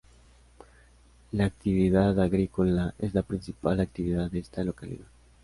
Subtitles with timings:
[1.33, 5.05] La actividad agrícola es la principal actividad de esta localidad.